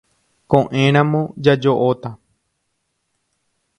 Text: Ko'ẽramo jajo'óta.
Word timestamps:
Ko'ẽramo 0.53 1.21
jajo'óta. 1.43 2.15